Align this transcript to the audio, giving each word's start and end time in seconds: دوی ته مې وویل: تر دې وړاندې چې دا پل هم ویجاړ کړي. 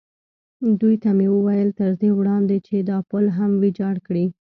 دوی 0.79 0.95
ته 1.03 1.09
مې 1.17 1.27
وویل: 1.31 1.69
تر 1.79 1.91
دې 2.01 2.09
وړاندې 2.19 2.57
چې 2.67 2.75
دا 2.89 2.97
پل 3.09 3.25
هم 3.37 3.51
ویجاړ 3.61 3.95
کړي. 4.07 4.25